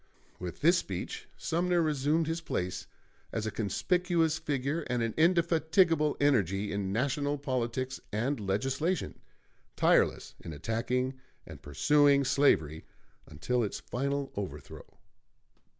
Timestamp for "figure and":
4.39-5.03